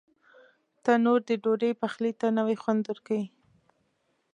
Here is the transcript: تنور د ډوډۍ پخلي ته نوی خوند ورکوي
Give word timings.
تنور 0.83 1.19
د 1.29 1.31
ډوډۍ 1.43 1.71
پخلي 1.81 2.11
ته 2.19 2.27
نوی 2.37 2.55
خوند 2.61 2.83
ورکوي 2.91 3.25